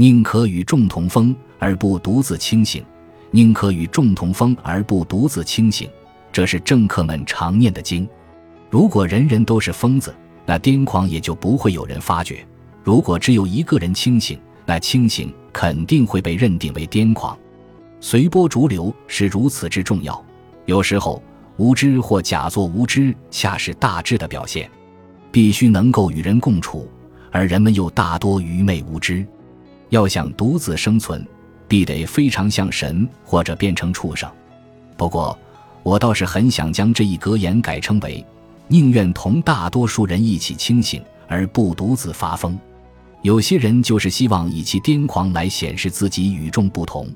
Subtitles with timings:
[0.00, 2.82] 宁可与众同风而不独自清醒，
[3.30, 5.86] 宁可与众同风而不独自清醒，
[6.32, 8.08] 这是政客们常念的经。
[8.70, 10.16] 如果人人都是疯子，
[10.46, 12.36] 那癫狂也就不会有人发觉；
[12.82, 17.38] 如果只有一个人清醒，那清醒肯定会被认定为癫狂。
[18.00, 20.24] 随波逐流是如此之重要。
[20.64, 21.22] 有时候，
[21.58, 24.66] 无知或假作无知，恰是大智的表现。
[25.30, 26.88] 必须能够与人共处，
[27.30, 29.26] 而人们又大多愚昧无知。
[29.90, 31.24] 要想独自生存，
[31.68, 34.28] 必得非常像神，或者变成畜生。
[34.96, 35.38] 不过，
[35.82, 38.24] 我倒是很想将这一格言改称为：
[38.68, 42.58] 宁愿同大多数人一起清醒，而不独自发疯。
[43.22, 47.08] 有些人就是希望以其癫狂来显示自己与众不同。